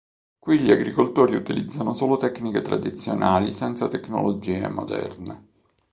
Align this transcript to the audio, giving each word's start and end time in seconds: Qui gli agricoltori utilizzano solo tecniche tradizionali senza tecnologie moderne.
Qui 0.39 0.59
gli 0.59 0.71
agricoltori 0.71 1.35
utilizzano 1.35 1.93
solo 1.93 2.17
tecniche 2.17 2.63
tradizionali 2.63 3.51
senza 3.53 3.87
tecnologie 3.87 4.67
moderne. 4.67 5.47